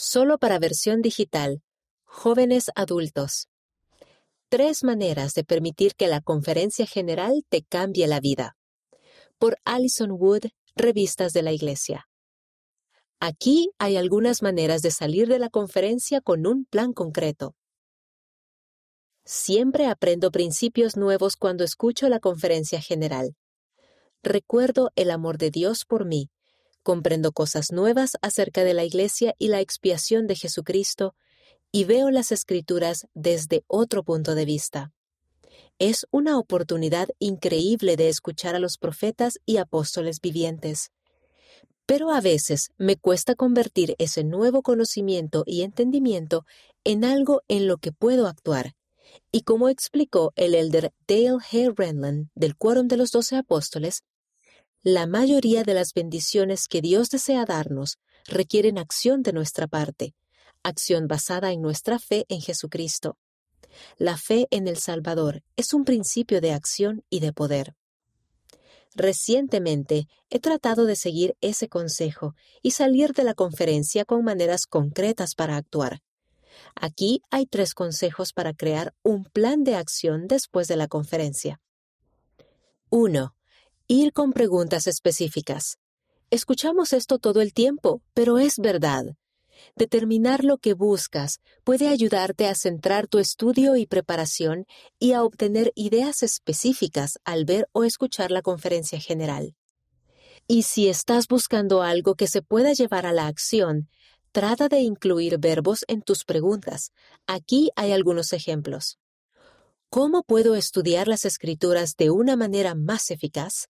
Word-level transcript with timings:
Solo 0.00 0.38
para 0.38 0.60
versión 0.60 1.02
digital. 1.02 1.60
Jóvenes 2.04 2.70
adultos. 2.76 3.48
Tres 4.48 4.84
maneras 4.84 5.34
de 5.34 5.42
permitir 5.42 5.96
que 5.96 6.06
la 6.06 6.20
conferencia 6.20 6.86
general 6.86 7.44
te 7.48 7.64
cambie 7.64 8.06
la 8.06 8.20
vida. 8.20 8.56
Por 9.38 9.58
Alison 9.64 10.12
Wood, 10.12 10.50
Revistas 10.76 11.32
de 11.32 11.42
la 11.42 11.50
Iglesia. 11.50 12.08
Aquí 13.18 13.70
hay 13.78 13.96
algunas 13.96 14.40
maneras 14.40 14.82
de 14.82 14.92
salir 14.92 15.26
de 15.26 15.40
la 15.40 15.48
conferencia 15.48 16.20
con 16.20 16.46
un 16.46 16.64
plan 16.64 16.92
concreto. 16.92 17.56
Siempre 19.24 19.86
aprendo 19.86 20.30
principios 20.30 20.96
nuevos 20.96 21.34
cuando 21.34 21.64
escucho 21.64 22.08
la 22.08 22.20
conferencia 22.20 22.80
general. 22.80 23.34
Recuerdo 24.22 24.92
el 24.94 25.10
amor 25.10 25.38
de 25.38 25.50
Dios 25.50 25.84
por 25.84 26.04
mí 26.04 26.30
comprendo 26.82 27.32
cosas 27.32 27.72
nuevas 27.72 28.12
acerca 28.22 28.64
de 28.64 28.74
la 28.74 28.84
Iglesia 28.84 29.34
y 29.38 29.48
la 29.48 29.60
expiación 29.60 30.26
de 30.26 30.36
Jesucristo, 30.36 31.14
y 31.70 31.84
veo 31.84 32.10
las 32.10 32.32
escrituras 32.32 33.06
desde 33.14 33.64
otro 33.66 34.02
punto 34.02 34.34
de 34.34 34.44
vista. 34.44 34.92
Es 35.78 36.06
una 36.10 36.38
oportunidad 36.38 37.08
increíble 37.18 37.96
de 37.96 38.08
escuchar 38.08 38.54
a 38.54 38.58
los 38.58 38.78
profetas 38.78 39.38
y 39.46 39.58
apóstoles 39.58 40.20
vivientes. 40.20 40.90
Pero 41.86 42.10
a 42.10 42.20
veces 42.20 42.70
me 42.78 42.96
cuesta 42.96 43.34
convertir 43.34 43.94
ese 43.98 44.24
nuevo 44.24 44.62
conocimiento 44.62 45.44
y 45.46 45.62
entendimiento 45.62 46.44
en 46.84 47.04
algo 47.04 47.42
en 47.48 47.66
lo 47.66 47.78
que 47.78 47.92
puedo 47.92 48.26
actuar. 48.26 48.74
Y 49.32 49.42
como 49.42 49.68
explicó 49.68 50.32
el 50.36 50.54
elder 50.54 50.92
Dale 51.06 51.38
H. 51.40 51.72
Renlund 51.76 52.28
del 52.34 52.56
Quórum 52.56 52.88
de 52.88 52.96
los 52.96 53.10
Doce 53.10 53.36
Apóstoles, 53.36 54.02
la 54.82 55.06
mayoría 55.06 55.64
de 55.64 55.74
las 55.74 55.92
bendiciones 55.92 56.68
que 56.68 56.80
Dios 56.80 57.10
desea 57.10 57.44
darnos 57.44 57.98
requieren 58.26 58.78
acción 58.78 59.22
de 59.22 59.32
nuestra 59.32 59.66
parte, 59.66 60.14
acción 60.62 61.08
basada 61.08 61.52
en 61.52 61.60
nuestra 61.60 61.98
fe 61.98 62.26
en 62.28 62.40
Jesucristo. 62.40 63.18
La 63.96 64.16
fe 64.16 64.46
en 64.50 64.68
el 64.68 64.76
Salvador 64.76 65.42
es 65.56 65.74
un 65.74 65.84
principio 65.84 66.40
de 66.40 66.52
acción 66.52 67.04
y 67.10 67.20
de 67.20 67.32
poder. 67.32 67.74
Recientemente 68.94 70.08
he 70.30 70.40
tratado 70.40 70.84
de 70.84 70.96
seguir 70.96 71.36
ese 71.40 71.68
consejo 71.68 72.34
y 72.62 72.70
salir 72.70 73.12
de 73.12 73.24
la 73.24 73.34
conferencia 73.34 74.04
con 74.04 74.24
maneras 74.24 74.66
concretas 74.66 75.34
para 75.34 75.56
actuar. 75.56 76.02
Aquí 76.74 77.22
hay 77.30 77.46
tres 77.46 77.74
consejos 77.74 78.32
para 78.32 78.54
crear 78.54 78.94
un 79.02 79.24
plan 79.24 79.64
de 79.64 79.76
acción 79.76 80.26
después 80.26 80.66
de 80.68 80.76
la 80.76 80.88
conferencia. 80.88 81.60
1. 82.90 83.37
Ir 83.90 84.12
con 84.12 84.34
preguntas 84.34 84.86
específicas. 84.86 85.78
Escuchamos 86.28 86.92
esto 86.92 87.18
todo 87.18 87.40
el 87.40 87.54
tiempo, 87.54 88.02
pero 88.12 88.36
es 88.36 88.58
verdad. 88.58 89.16
Determinar 89.76 90.44
lo 90.44 90.58
que 90.58 90.74
buscas 90.74 91.40
puede 91.64 91.88
ayudarte 91.88 92.48
a 92.48 92.54
centrar 92.54 93.06
tu 93.06 93.18
estudio 93.18 93.76
y 93.76 93.86
preparación 93.86 94.66
y 94.98 95.12
a 95.12 95.22
obtener 95.24 95.72
ideas 95.74 96.22
específicas 96.22 97.18
al 97.24 97.46
ver 97.46 97.66
o 97.72 97.82
escuchar 97.82 98.30
la 98.30 98.42
conferencia 98.42 99.00
general. 99.00 99.56
Y 100.46 100.64
si 100.64 100.88
estás 100.88 101.26
buscando 101.26 101.80
algo 101.80 102.14
que 102.14 102.26
se 102.26 102.42
pueda 102.42 102.74
llevar 102.74 103.06
a 103.06 103.12
la 103.12 103.26
acción, 103.26 103.88
trata 104.32 104.68
de 104.68 104.80
incluir 104.80 105.38
verbos 105.38 105.86
en 105.88 106.02
tus 106.02 106.26
preguntas. 106.26 106.92
Aquí 107.26 107.70
hay 107.74 107.92
algunos 107.92 108.34
ejemplos. 108.34 108.98
¿Cómo 109.88 110.24
puedo 110.24 110.56
estudiar 110.56 111.08
las 111.08 111.24
escrituras 111.24 111.96
de 111.96 112.10
una 112.10 112.36
manera 112.36 112.74
más 112.74 113.10
eficaz? 113.10 113.70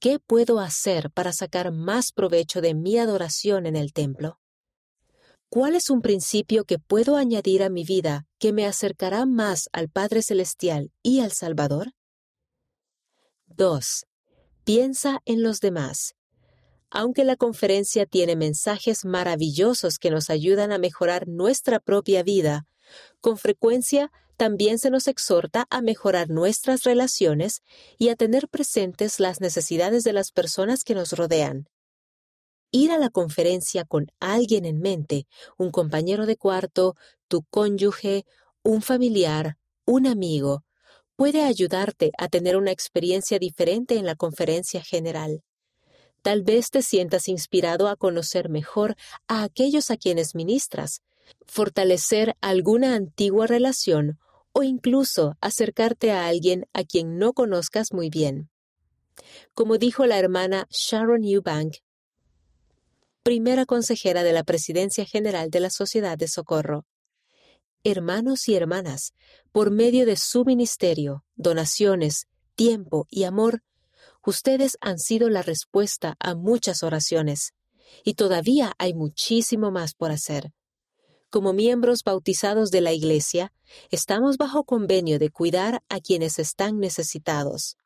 ¿Qué 0.00 0.20
puedo 0.20 0.60
hacer 0.60 1.10
para 1.10 1.32
sacar 1.32 1.72
más 1.72 2.12
provecho 2.12 2.60
de 2.60 2.72
mi 2.72 2.98
adoración 2.98 3.66
en 3.66 3.74
el 3.74 3.92
templo? 3.92 4.38
¿Cuál 5.48 5.74
es 5.74 5.90
un 5.90 6.02
principio 6.02 6.64
que 6.64 6.78
puedo 6.78 7.16
añadir 7.16 7.64
a 7.64 7.68
mi 7.68 7.82
vida 7.82 8.24
que 8.38 8.52
me 8.52 8.64
acercará 8.64 9.26
más 9.26 9.68
al 9.72 9.88
Padre 9.88 10.22
Celestial 10.22 10.92
y 11.02 11.18
al 11.18 11.32
Salvador? 11.32 11.94
2. 13.46 14.06
Piensa 14.62 15.18
en 15.24 15.42
los 15.42 15.58
demás. 15.58 16.14
Aunque 16.90 17.24
la 17.24 17.34
conferencia 17.34 18.06
tiene 18.06 18.36
mensajes 18.36 19.04
maravillosos 19.04 19.98
que 19.98 20.10
nos 20.10 20.30
ayudan 20.30 20.70
a 20.70 20.78
mejorar 20.78 21.26
nuestra 21.26 21.80
propia 21.80 22.22
vida, 22.22 22.68
con 23.20 23.36
frecuencia 23.36 24.12
también 24.38 24.78
se 24.78 24.88
nos 24.88 25.08
exhorta 25.08 25.66
a 25.68 25.82
mejorar 25.82 26.30
nuestras 26.30 26.84
relaciones 26.84 27.60
y 27.98 28.08
a 28.08 28.14
tener 28.14 28.48
presentes 28.48 29.18
las 29.18 29.40
necesidades 29.40 30.04
de 30.04 30.12
las 30.12 30.30
personas 30.30 30.84
que 30.84 30.94
nos 30.94 31.12
rodean. 31.12 31.68
Ir 32.70 32.92
a 32.92 32.98
la 32.98 33.10
conferencia 33.10 33.84
con 33.84 34.06
alguien 34.20 34.64
en 34.64 34.78
mente, 34.78 35.26
un 35.56 35.72
compañero 35.72 36.24
de 36.24 36.36
cuarto, 36.36 36.94
tu 37.26 37.42
cónyuge, 37.50 38.24
un 38.62 38.80
familiar, 38.80 39.56
un 39.84 40.06
amigo, 40.06 40.62
puede 41.16 41.42
ayudarte 41.42 42.12
a 42.16 42.28
tener 42.28 42.56
una 42.56 42.70
experiencia 42.70 43.40
diferente 43.40 43.96
en 43.96 44.06
la 44.06 44.14
conferencia 44.14 44.80
general. 44.84 45.42
Tal 46.22 46.44
vez 46.44 46.70
te 46.70 46.82
sientas 46.82 47.26
inspirado 47.26 47.88
a 47.88 47.96
conocer 47.96 48.48
mejor 48.50 48.94
a 49.26 49.42
aquellos 49.42 49.90
a 49.90 49.96
quienes 49.96 50.36
ministras, 50.36 51.02
fortalecer 51.44 52.36
alguna 52.40 52.94
antigua 52.94 53.48
relación 53.48 54.20
o 54.58 54.64
incluso 54.64 55.36
acercarte 55.40 56.10
a 56.10 56.26
alguien 56.26 56.66
a 56.72 56.82
quien 56.82 57.16
no 57.16 57.32
conozcas 57.32 57.92
muy 57.92 58.10
bien. 58.10 58.50
Como 59.54 59.78
dijo 59.78 60.04
la 60.04 60.18
hermana 60.18 60.66
Sharon 60.68 61.22
Eubank, 61.22 61.76
primera 63.22 63.66
consejera 63.66 64.24
de 64.24 64.32
la 64.32 64.42
Presidencia 64.42 65.04
General 65.04 65.48
de 65.48 65.60
la 65.60 65.70
Sociedad 65.70 66.18
de 66.18 66.26
Socorro, 66.26 66.86
hermanos 67.84 68.48
y 68.48 68.56
hermanas, 68.56 69.14
por 69.52 69.70
medio 69.70 70.04
de 70.06 70.16
su 70.16 70.44
ministerio, 70.44 71.24
donaciones, 71.36 72.26
tiempo 72.56 73.06
y 73.10 73.22
amor, 73.22 73.62
ustedes 74.26 74.76
han 74.80 74.98
sido 74.98 75.28
la 75.30 75.42
respuesta 75.42 76.16
a 76.18 76.34
muchas 76.34 76.82
oraciones, 76.82 77.54
y 78.02 78.14
todavía 78.14 78.72
hay 78.78 78.92
muchísimo 78.92 79.70
más 79.70 79.94
por 79.94 80.10
hacer 80.10 80.52
como 81.30 81.52
miembros 81.52 82.02
bautizados 82.04 82.70
de 82.70 82.80
la 82.80 82.92
Iglesia, 82.92 83.52
estamos 83.90 84.36
bajo 84.36 84.64
convenio 84.64 85.18
de 85.18 85.30
cuidar 85.30 85.82
a 85.88 86.00
quienes 86.00 86.38
están 86.38 86.78
necesitados. 86.78 87.76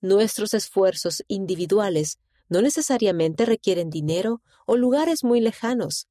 Nuestros 0.00 0.54
esfuerzos 0.54 1.22
individuales 1.28 2.18
no 2.48 2.62
necesariamente 2.62 3.46
requieren 3.46 3.90
dinero 3.90 4.42
o 4.66 4.76
lugares 4.76 5.24
muy 5.24 5.40
lejanos. 5.40 6.08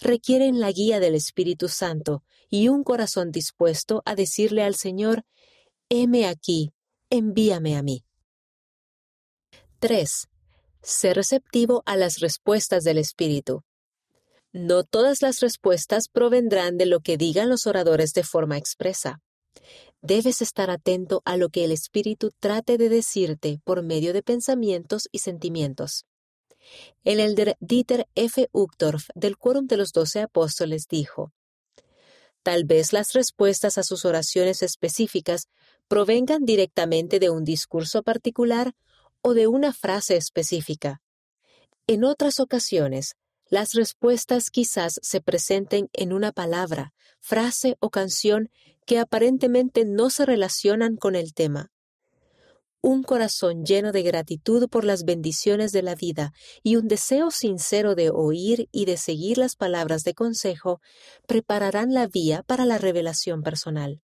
Requieren 0.00 0.60
la 0.60 0.72
guía 0.72 0.98
del 0.98 1.14
Espíritu 1.14 1.68
Santo 1.68 2.24
y 2.48 2.68
un 2.68 2.84
corazón 2.84 3.30
dispuesto 3.30 4.02
a 4.04 4.14
decirle 4.14 4.62
al 4.62 4.76
Señor, 4.76 5.24
heme 5.88 6.26
aquí, 6.26 6.72
envíame 7.10 7.76
a 7.76 7.82
mí. 7.82 8.04
3. 9.80 10.28
Ser 10.82 11.16
receptivo 11.16 11.82
a 11.84 11.96
las 11.96 12.20
respuestas 12.20 12.84
del 12.84 12.98
Espíritu. 12.98 13.62
No 14.56 14.84
todas 14.84 15.20
las 15.20 15.40
respuestas 15.40 16.06
provendrán 16.06 16.78
de 16.78 16.86
lo 16.86 17.00
que 17.00 17.16
digan 17.16 17.48
los 17.48 17.66
oradores 17.66 18.12
de 18.12 18.22
forma 18.22 18.56
expresa. 18.56 19.20
Debes 20.00 20.40
estar 20.42 20.70
atento 20.70 21.22
a 21.24 21.36
lo 21.36 21.48
que 21.48 21.64
el 21.64 21.72
Espíritu 21.72 22.30
trate 22.38 22.78
de 22.78 22.88
decirte 22.88 23.58
por 23.64 23.82
medio 23.82 24.12
de 24.12 24.22
pensamientos 24.22 25.08
y 25.10 25.18
sentimientos. 25.18 26.06
El 27.02 27.18
elder 27.18 27.56
Dieter 27.58 28.06
F. 28.14 28.48
Uchtdorf 28.52 29.08
del 29.16 29.36
Quórum 29.38 29.66
de 29.66 29.76
los 29.76 29.90
Doce 29.90 30.20
Apóstoles 30.20 30.86
dijo, 30.88 31.32
Tal 32.44 32.62
vez 32.62 32.92
las 32.92 33.12
respuestas 33.12 33.76
a 33.76 33.82
sus 33.82 34.04
oraciones 34.04 34.62
específicas 34.62 35.48
provengan 35.88 36.44
directamente 36.44 37.18
de 37.18 37.28
un 37.28 37.42
discurso 37.42 38.04
particular 38.04 38.76
o 39.20 39.34
de 39.34 39.48
una 39.48 39.72
frase 39.72 40.16
específica. 40.16 41.02
En 41.88 42.04
otras 42.04 42.38
ocasiones, 42.38 43.16
las 43.54 43.74
respuestas 43.74 44.50
quizás 44.50 44.98
se 45.00 45.20
presenten 45.20 45.88
en 45.92 46.12
una 46.12 46.32
palabra, 46.32 46.92
frase 47.20 47.76
o 47.78 47.88
canción 47.88 48.50
que 48.84 48.98
aparentemente 48.98 49.84
no 49.84 50.10
se 50.10 50.26
relacionan 50.26 50.96
con 50.96 51.14
el 51.14 51.34
tema. 51.34 51.70
Un 52.82 53.04
corazón 53.04 53.64
lleno 53.64 53.92
de 53.92 54.02
gratitud 54.02 54.68
por 54.68 54.84
las 54.84 55.04
bendiciones 55.04 55.70
de 55.70 55.82
la 55.82 55.94
vida 55.94 56.32
y 56.64 56.74
un 56.74 56.88
deseo 56.88 57.30
sincero 57.30 57.94
de 57.94 58.10
oír 58.10 58.68
y 58.72 58.86
de 58.86 58.96
seguir 58.96 59.38
las 59.38 59.54
palabras 59.54 60.02
de 60.02 60.14
consejo 60.14 60.80
prepararán 61.28 61.94
la 61.94 62.08
vía 62.08 62.42
para 62.42 62.66
la 62.66 62.78
revelación 62.78 63.44
personal. 63.44 64.02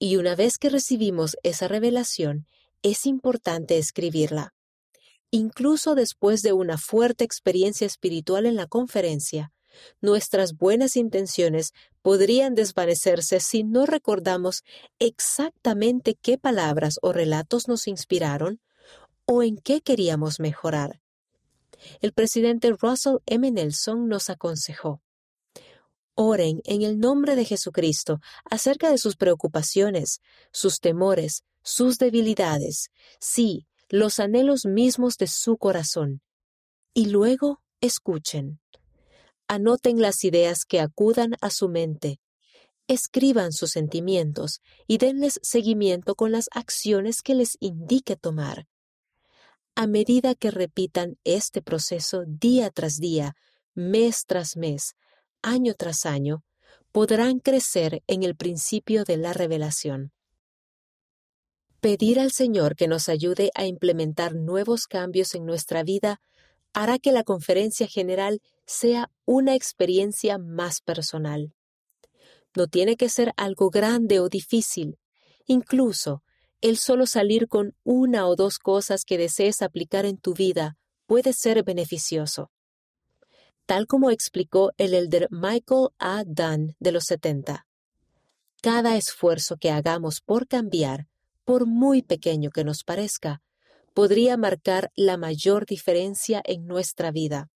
Y 0.00 0.16
una 0.16 0.34
vez 0.34 0.58
que 0.58 0.70
recibimos 0.70 1.36
esa 1.44 1.68
revelación, 1.68 2.48
es 2.82 3.06
importante 3.06 3.78
escribirla. 3.78 4.55
Incluso 5.30 5.94
después 5.94 6.42
de 6.42 6.52
una 6.52 6.78
fuerte 6.78 7.24
experiencia 7.24 7.86
espiritual 7.86 8.46
en 8.46 8.56
la 8.56 8.66
conferencia, 8.66 9.52
nuestras 10.00 10.56
buenas 10.56 10.96
intenciones 10.96 11.72
podrían 12.02 12.54
desvanecerse 12.54 13.40
si 13.40 13.64
no 13.64 13.86
recordamos 13.86 14.62
exactamente 14.98 16.14
qué 16.14 16.38
palabras 16.38 16.98
o 17.02 17.12
relatos 17.12 17.68
nos 17.68 17.86
inspiraron 17.88 18.60
o 19.26 19.42
en 19.42 19.58
qué 19.58 19.80
queríamos 19.80 20.40
mejorar. 20.40 21.00
el 22.00 22.12
presidente 22.12 22.72
Russell 22.72 23.18
M. 23.26 23.50
Nelson 23.50 24.08
nos 24.08 24.30
aconsejó. 24.30 25.02
Oren 26.14 26.62
en 26.64 26.80
el 26.80 26.98
nombre 26.98 27.36
de 27.36 27.44
Jesucristo 27.44 28.20
acerca 28.50 28.90
de 28.90 28.96
sus 28.96 29.16
preocupaciones, 29.16 30.22
sus 30.50 30.80
temores, 30.80 31.44
sus 31.62 31.98
debilidades, 31.98 32.88
sí, 33.20 33.66
los 33.88 34.18
anhelos 34.20 34.64
mismos 34.64 35.16
de 35.16 35.26
su 35.26 35.56
corazón. 35.56 36.22
Y 36.94 37.06
luego 37.06 37.60
escuchen. 37.80 38.60
Anoten 39.48 40.00
las 40.00 40.24
ideas 40.24 40.64
que 40.66 40.80
acudan 40.80 41.36
a 41.40 41.50
su 41.50 41.68
mente. 41.68 42.20
Escriban 42.88 43.52
sus 43.52 43.70
sentimientos 43.70 44.60
y 44.86 44.98
denles 44.98 45.38
seguimiento 45.42 46.14
con 46.14 46.32
las 46.32 46.46
acciones 46.52 47.22
que 47.22 47.34
les 47.34 47.56
indique 47.60 48.16
tomar. 48.16 48.66
A 49.74 49.86
medida 49.86 50.34
que 50.34 50.50
repitan 50.50 51.18
este 51.24 51.62
proceso 51.62 52.24
día 52.26 52.70
tras 52.70 52.96
día, 52.96 53.36
mes 53.74 54.24
tras 54.26 54.56
mes, 54.56 54.94
año 55.42 55.74
tras 55.74 56.06
año, 56.06 56.44
podrán 56.92 57.40
crecer 57.40 58.02
en 58.06 58.22
el 58.22 58.36
principio 58.36 59.04
de 59.04 59.18
la 59.18 59.32
revelación. 59.32 60.12
Pedir 61.86 62.18
al 62.18 62.32
Señor 62.32 62.74
que 62.74 62.88
nos 62.88 63.08
ayude 63.08 63.52
a 63.54 63.64
implementar 63.64 64.34
nuevos 64.34 64.88
cambios 64.88 65.36
en 65.36 65.46
nuestra 65.46 65.84
vida 65.84 66.20
hará 66.72 66.98
que 66.98 67.12
la 67.12 67.22
conferencia 67.22 67.86
general 67.86 68.42
sea 68.66 69.08
una 69.24 69.54
experiencia 69.54 70.36
más 70.36 70.80
personal. 70.80 71.54
No 72.56 72.66
tiene 72.66 72.96
que 72.96 73.08
ser 73.08 73.32
algo 73.36 73.70
grande 73.70 74.18
o 74.18 74.28
difícil. 74.28 74.98
Incluso 75.46 76.24
el 76.60 76.76
solo 76.76 77.06
salir 77.06 77.46
con 77.46 77.76
una 77.84 78.26
o 78.26 78.34
dos 78.34 78.58
cosas 78.58 79.04
que 79.04 79.16
desees 79.16 79.62
aplicar 79.62 80.06
en 80.06 80.18
tu 80.18 80.34
vida 80.34 80.76
puede 81.06 81.32
ser 81.32 81.62
beneficioso. 81.62 82.50
Tal 83.64 83.86
como 83.86 84.10
explicó 84.10 84.72
el 84.76 84.92
elder 84.92 85.28
Michael 85.30 85.90
A. 86.00 86.24
Dunn 86.26 86.74
de 86.80 86.90
los 86.90 87.04
70. 87.04 87.64
Cada 88.60 88.96
esfuerzo 88.96 89.56
que 89.56 89.70
hagamos 89.70 90.20
por 90.20 90.48
cambiar, 90.48 91.06
por 91.46 91.64
muy 91.64 92.02
pequeño 92.02 92.50
que 92.50 92.64
nos 92.64 92.82
parezca, 92.82 93.40
podría 93.94 94.36
marcar 94.36 94.90
la 94.96 95.16
mayor 95.16 95.64
diferencia 95.64 96.42
en 96.44 96.66
nuestra 96.66 97.12
vida. 97.12 97.50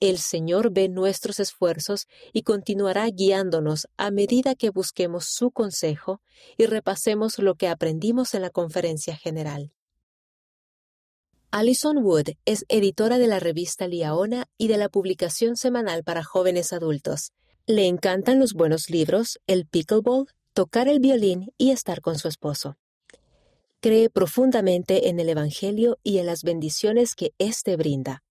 El 0.00 0.18
Señor 0.18 0.72
ve 0.72 0.88
nuestros 0.88 1.38
esfuerzos 1.38 2.08
y 2.32 2.42
continuará 2.42 3.08
guiándonos 3.08 3.86
a 3.96 4.10
medida 4.10 4.56
que 4.56 4.70
busquemos 4.70 5.26
su 5.26 5.52
consejo 5.52 6.20
y 6.56 6.66
repasemos 6.66 7.38
lo 7.38 7.54
que 7.54 7.68
aprendimos 7.68 8.34
en 8.34 8.42
la 8.42 8.50
conferencia 8.50 9.16
general. 9.16 9.72
Alison 11.52 11.98
Wood 11.98 12.30
es 12.46 12.66
editora 12.68 13.18
de 13.18 13.28
la 13.28 13.38
revista 13.38 13.86
Liaona 13.86 14.48
y 14.58 14.66
de 14.66 14.76
la 14.76 14.88
publicación 14.88 15.56
semanal 15.56 16.02
para 16.02 16.24
jóvenes 16.24 16.72
adultos. 16.72 17.30
Le 17.64 17.86
encantan 17.86 18.40
los 18.40 18.54
buenos 18.54 18.90
libros, 18.90 19.38
el 19.46 19.66
pickleball, 19.66 20.26
tocar 20.52 20.88
el 20.88 20.98
violín 20.98 21.52
y 21.56 21.70
estar 21.70 22.00
con 22.00 22.18
su 22.18 22.26
esposo 22.26 22.76
cree 23.80 24.10
profundamente 24.10 25.08
en 25.08 25.20
el 25.20 25.28
Evangelio 25.28 25.98
y 26.02 26.18
en 26.18 26.26
las 26.26 26.42
bendiciones 26.42 27.14
que 27.14 27.32
éste 27.38 27.76
brinda. 27.76 28.22